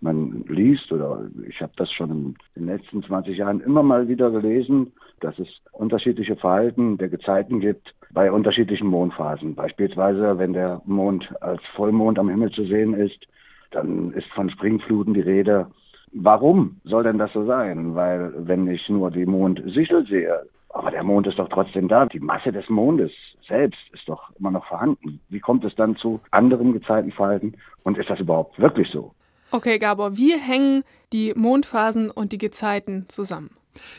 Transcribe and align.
Man 0.00 0.44
liest 0.48 0.92
oder 0.92 1.28
ich 1.48 1.60
habe 1.60 1.72
das 1.76 1.90
schon 1.90 2.10
in 2.10 2.36
den 2.54 2.66
letzten 2.66 3.02
20 3.02 3.36
Jahren 3.36 3.60
immer 3.60 3.82
mal 3.82 4.06
wieder 4.06 4.30
gelesen, 4.30 4.92
dass 5.20 5.38
es 5.38 5.48
unterschiedliche 5.72 6.36
Verhalten 6.36 6.98
der 6.98 7.08
Gezeiten 7.08 7.60
gibt 7.60 7.94
bei 8.12 8.30
unterschiedlichen 8.30 8.86
Mondphasen. 8.86 9.54
Beispielsweise, 9.56 10.38
wenn 10.38 10.52
der 10.52 10.80
Mond 10.84 11.34
als 11.42 11.60
Vollmond 11.74 12.18
am 12.18 12.28
Himmel 12.28 12.52
zu 12.52 12.64
sehen 12.64 12.94
ist, 12.94 13.26
dann 13.72 14.12
ist 14.12 14.28
von 14.28 14.50
Springfluten 14.50 15.14
die 15.14 15.20
Rede. 15.20 15.66
Warum 16.12 16.80
soll 16.84 17.02
denn 17.02 17.18
das 17.18 17.32
so 17.32 17.44
sein? 17.44 17.94
Weil 17.94 18.32
wenn 18.36 18.66
ich 18.68 18.88
nur 18.88 19.10
die 19.10 19.26
Mondsichel 19.26 20.06
sehe, 20.06 20.42
aber 20.70 20.90
der 20.90 21.02
Mond 21.02 21.26
ist 21.26 21.38
doch 21.38 21.48
trotzdem 21.48 21.88
da. 21.88 22.06
Die 22.06 22.20
Masse 22.20 22.52
des 22.52 22.68
Mondes 22.68 23.10
selbst 23.46 23.80
ist 23.92 24.08
doch 24.08 24.30
immer 24.38 24.50
noch 24.50 24.66
vorhanden. 24.66 25.20
Wie 25.28 25.40
kommt 25.40 25.64
es 25.64 25.74
dann 25.74 25.96
zu 25.96 26.20
anderen 26.30 26.72
Gezeitenverhalten? 26.72 27.56
Und 27.82 27.98
ist 27.98 28.10
das 28.10 28.20
überhaupt 28.20 28.58
wirklich 28.58 28.88
so? 28.90 29.12
Okay, 29.50 29.78
Gabor, 29.78 30.16
wie 30.16 30.38
hängen 30.38 30.84
die 31.12 31.32
Mondphasen 31.34 32.10
und 32.10 32.32
die 32.32 32.38
Gezeiten 32.38 33.06
zusammen? 33.08 33.50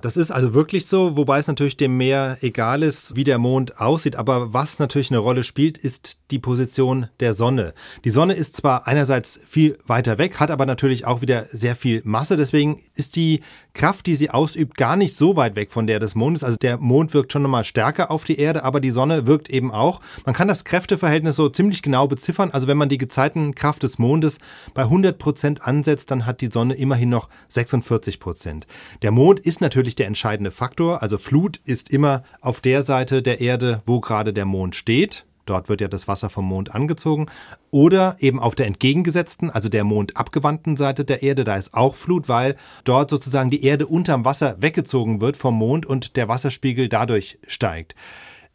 Das 0.00 0.16
ist 0.16 0.30
also 0.30 0.54
wirklich 0.54 0.86
so, 0.86 1.16
wobei 1.16 1.38
es 1.38 1.46
natürlich 1.46 1.76
dem 1.76 1.96
Meer 1.96 2.38
egal 2.40 2.82
ist, 2.82 3.16
wie 3.16 3.24
der 3.24 3.38
Mond 3.38 3.80
aussieht. 3.80 4.16
Aber 4.16 4.52
was 4.52 4.78
natürlich 4.78 5.10
eine 5.10 5.18
Rolle 5.18 5.44
spielt, 5.44 5.78
ist 5.78 6.18
die 6.30 6.38
Position 6.38 7.08
der 7.20 7.34
Sonne. 7.34 7.74
Die 8.04 8.10
Sonne 8.10 8.34
ist 8.34 8.56
zwar 8.56 8.86
einerseits 8.86 9.38
viel 9.46 9.78
weiter 9.86 10.18
weg, 10.18 10.40
hat 10.40 10.50
aber 10.50 10.66
natürlich 10.66 11.06
auch 11.06 11.20
wieder 11.20 11.46
sehr 11.52 11.76
viel 11.76 12.02
Masse. 12.04 12.36
Deswegen 12.36 12.82
ist 12.94 13.16
die 13.16 13.40
Kraft, 13.74 14.06
die 14.06 14.14
sie 14.14 14.30
ausübt, 14.30 14.76
gar 14.76 14.96
nicht 14.96 15.16
so 15.16 15.36
weit 15.36 15.56
weg 15.56 15.72
von 15.72 15.86
der 15.86 15.98
des 15.98 16.14
Mondes. 16.14 16.44
Also 16.44 16.56
der 16.56 16.78
Mond 16.78 17.12
wirkt 17.12 17.32
schon 17.32 17.42
nochmal 17.42 17.64
stärker 17.64 18.10
auf 18.10 18.24
die 18.24 18.38
Erde, 18.38 18.62
aber 18.62 18.80
die 18.80 18.90
Sonne 18.90 19.26
wirkt 19.26 19.50
eben 19.50 19.72
auch. 19.72 20.00
Man 20.24 20.34
kann 20.34 20.46
das 20.46 20.64
Kräfteverhältnis 20.64 21.36
so 21.36 21.48
ziemlich 21.48 21.82
genau 21.82 22.06
beziffern. 22.06 22.50
Also 22.52 22.68
wenn 22.68 22.76
man 22.76 22.88
die 22.88 22.98
Gezeitenkraft 22.98 23.82
des 23.82 23.98
Mondes 23.98 24.38
bei 24.74 24.82
100 24.82 25.18
Prozent 25.18 25.62
ansetzt, 25.62 26.10
dann 26.10 26.24
hat 26.24 26.40
die 26.40 26.50
Sonne 26.52 26.74
immerhin 26.74 27.08
noch 27.08 27.28
46 27.48 28.20
Prozent. 28.20 28.66
Der 29.02 29.10
Mond 29.10 29.40
ist 29.40 29.60
natürlich 29.64 29.96
der 29.96 30.06
entscheidende 30.06 30.52
Faktor. 30.52 31.02
Also 31.02 31.18
Flut 31.18 31.60
ist 31.64 31.90
immer 31.90 32.22
auf 32.40 32.60
der 32.60 32.82
Seite 32.82 33.22
der 33.22 33.40
Erde, 33.40 33.82
wo 33.86 34.00
gerade 34.00 34.32
der 34.32 34.44
Mond 34.44 34.76
steht. 34.76 35.24
Dort 35.46 35.68
wird 35.68 35.80
ja 35.80 35.88
das 35.88 36.08
Wasser 36.08 36.30
vom 36.30 36.46
Mond 36.46 36.74
angezogen. 36.74 37.26
Oder 37.70 38.16
eben 38.20 38.38
auf 38.38 38.54
der 38.54 38.66
entgegengesetzten, 38.66 39.50
also 39.50 39.68
der 39.68 39.84
mondabgewandten 39.84 40.76
Seite 40.76 41.04
der 41.04 41.22
Erde, 41.22 41.44
da 41.44 41.56
ist 41.56 41.74
auch 41.74 41.94
Flut, 41.94 42.28
weil 42.28 42.56
dort 42.84 43.10
sozusagen 43.10 43.50
die 43.50 43.64
Erde 43.64 43.86
unterm 43.86 44.24
Wasser 44.24 44.56
weggezogen 44.60 45.20
wird 45.20 45.36
vom 45.36 45.54
Mond 45.54 45.84
und 45.84 46.16
der 46.16 46.28
Wasserspiegel 46.28 46.88
dadurch 46.88 47.38
steigt. 47.46 47.94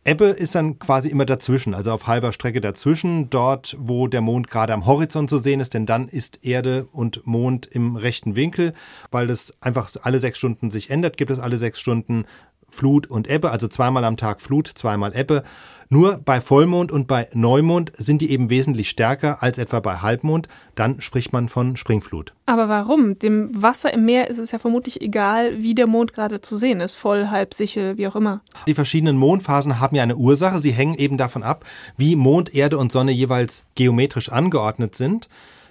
Ebbe 0.10 0.26
ist 0.26 0.56
dann 0.56 0.80
quasi 0.80 1.08
immer 1.08 1.26
dazwischen, 1.26 1.76
also 1.76 1.92
auf 1.92 2.08
halber 2.08 2.32
Strecke 2.34 2.62
dazwischen, 2.62 3.30
dort, 3.30 3.78
wo 3.80 4.08
der 4.08 4.22
Mond 4.22 4.50
gerade 4.50 4.74
am 4.74 4.88
Horizont 4.88 5.30
zu 5.30 5.38
sehen 5.38 5.60
ist, 5.60 5.76
denn 5.76 5.86
dann 5.86 6.08
ist 6.10 6.44
Erde 6.44 6.88
und 6.92 7.28
Mond 7.28 7.68
im 7.68 7.96
rechten 7.96 8.36
Winkel, 8.36 8.74
weil 9.12 9.28
das 9.28 9.54
einfach 9.62 9.92
alle 10.02 10.18
sechs 10.18 10.40
Stunden 10.40 10.72
sich 10.72 10.90
ändert, 10.90 11.16
gibt 11.16 11.30
es 11.30 11.38
alle 11.38 11.58
sechs 11.58 11.80
Stunden 11.80 12.26
Flut 12.72 13.08
und 13.08 13.30
Ebbe, 13.30 13.52
also 13.52 13.68
zweimal 13.68 14.04
am 14.04 14.18
Tag 14.18 14.42
Flut, 14.42 14.68
zweimal 14.68 15.16
Ebbe. 15.16 15.44
Nur 15.92 16.20
bei 16.24 16.40
Vollmond 16.40 16.92
und 16.92 17.08
bei 17.08 17.28
Neumond 17.34 17.92
sind 17.96 18.22
die 18.22 18.30
eben 18.30 18.52
wesentlich 18.52 18.90
stärker 18.90 19.42
als 19.42 19.58
etwa 19.58 19.80
bei 19.80 19.98
Halbmond. 19.98 20.48
Dann 20.76 21.02
spricht 21.02 21.34
man 21.34 21.50
von 21.50 21.78
Springflut. 21.78 22.34
Aber 22.46 22.70
warum? 22.70 23.18
Dem 23.18 23.50
Wasser 23.60 23.92
im 23.92 24.06
Meer 24.06 24.30
ist 24.30 24.38
es 24.38 24.52
ja 24.52 24.60
vermutlich 24.60 25.02
egal, 25.02 25.64
wie 25.64 25.74
der 25.74 25.88
Mond 25.88 26.14
gerade 26.14 26.42
zu 26.42 26.58
sehen 26.58 26.80
ist. 26.80 26.94
Voll, 26.94 27.30
halb, 27.30 27.56
sichel, 27.56 27.98
wie 27.98 28.08
auch 28.08 28.16
immer. 28.16 28.42
Die 28.68 28.76
verschiedenen 28.76 29.18
Mondphasen 29.18 29.80
haben 29.80 29.96
ja 29.96 30.04
eine 30.04 30.16
Ursache. 30.16 30.60
Sie 30.60 30.72
hängen 30.72 30.94
eben 30.94 31.18
davon 31.18 31.42
ab, 31.42 31.66
wie 31.98 32.16
Mond, 32.16 32.54
Erde 32.54 32.78
und 32.78 32.92
Sonne 32.92 33.12
jeweils 33.12 33.66
geometrisch 33.74 34.32
angeordnet 34.32 34.96
sind. 34.96 35.28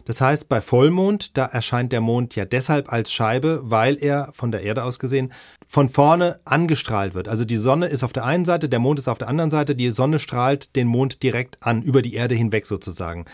Das 0.09 0.23
heißt, 0.23 0.48
bei 0.48 0.62
Vollmond, 0.62 1.37
da 1.37 1.45
erscheint 1.45 1.92
der 1.92 2.01
Mond 2.01 2.34
ja 2.34 2.47
deshalb 2.47 2.91
als 2.91 3.12
Scheibe, 3.12 3.61
weil 3.64 4.03
er 4.03 4.31
von 4.33 4.51
der 4.51 4.62
Erde 4.62 4.84
aus 4.84 4.98
gesehen 4.98 5.34
von 5.67 5.91
vorne 5.91 6.41
angestrahlt 6.47 7.12
wird. 7.12 7.28
Also 7.28 7.45
die 7.45 7.59
Sonne 7.59 7.89
ist 7.89 8.03
auf 8.03 8.14
der 8.14 8.25
einen 8.25 8.47
Seite, 8.47 8.70
der 8.70 8.79
Mond 8.79 8.98
ist 8.98 9.06
auf 9.06 9.19
der 9.19 9.29
anderen 9.29 9.51
Seite, 9.51 9.77
die 9.77 9.91
Sonne 9.91 10.19
strahlt 10.19 10.74
den 10.77 10.86
Mond 10.86 11.23
direkt 11.23 11.58
an, 11.61 11.83
über 11.83 12.01
die 12.01 12.14
Erde 12.14 12.35
hinweg 12.35 12.64
sozusagen. 12.64 13.27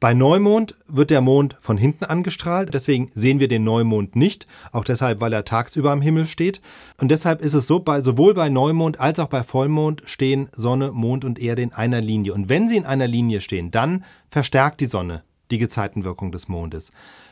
Bei 0.00 0.12
Neumond 0.12 0.74
wird 0.88 1.10
der 1.10 1.20
Mond 1.20 1.56
von 1.60 1.76
hinten 1.76 2.04
angestrahlt, 2.04 2.74
deswegen 2.74 3.10
sehen 3.14 3.38
wir 3.38 3.46
den 3.46 3.62
Neumond 3.62 4.16
nicht, 4.16 4.48
auch 4.72 4.82
deshalb, 4.82 5.20
weil 5.20 5.32
er 5.32 5.44
tagsüber 5.44 5.92
am 5.92 6.02
Himmel 6.02 6.26
steht. 6.26 6.60
Und 7.00 7.12
deshalb 7.12 7.42
ist 7.42 7.54
es 7.54 7.68
so, 7.68 7.78
bei, 7.78 8.02
sowohl 8.02 8.34
bei 8.34 8.48
Neumond 8.48 8.98
als 8.98 9.20
auch 9.20 9.28
bei 9.28 9.44
Vollmond 9.44 10.02
stehen 10.06 10.48
Sonne, 10.50 10.90
Mond 10.90 11.24
und 11.24 11.38
Erde 11.38 11.62
in 11.62 11.72
einer 11.72 12.00
Linie. 12.00 12.34
Und 12.34 12.48
wenn 12.48 12.68
sie 12.68 12.76
in 12.76 12.86
einer 12.86 13.06
Linie 13.06 13.40
stehen, 13.40 13.70
dann 13.70 14.04
verstärkt 14.30 14.80
die 14.80 14.86
Sonne 14.86 15.22
die 15.50 15.58
Gezeitenwirkung 15.58 16.32
des 16.32 16.48
Mondes. 16.48 16.90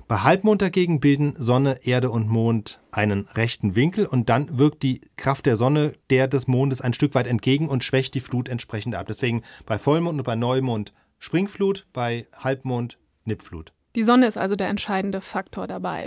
Bei 0.09 0.19
Halbmond 0.19 0.63
dagegen 0.63 1.01
bilden 1.01 1.35
Sonne, 1.37 1.81
Erde 1.83 2.11
und 2.11 2.29
Mond 2.29 2.81
einen 2.93 3.29
rechten 3.35 3.75
Winkel 3.75 4.07
und 4.07 4.29
dann 4.29 4.59
wirkt 4.59 4.83
die 4.83 5.01
Kraft 5.17 5.47
der 5.47 5.57
Sonne 5.57 5.95
der 6.11 6.29
des 6.29 6.47
Mondes 6.47 6.81
ein 6.81 6.93
Stück 6.93 7.15
weit 7.15 7.27
entgegen 7.27 7.69
und 7.69 7.85
schwächt 7.85 8.15
die 8.15 8.21
Flut 8.21 8.49
entsprechend 8.49 8.95
ab. 8.95 9.07
Deswegen 9.09 9.43
bei 9.67 9.79
Vollmond 9.79 10.19
und 10.19 10.25
bei 10.25 10.37
Neumond 10.37 10.93
Springflut, 11.19 11.87
bei 11.93 12.27
Halbmond 12.39 12.99
Nippflut. 13.25 13.73
Die 13.97 14.03
Sonne 14.03 14.27
ist 14.27 14.37
also 14.37 14.57
der 14.57 14.69
entscheidende 14.69 15.23
Faktor 15.23 15.67
dabei. 15.67 16.05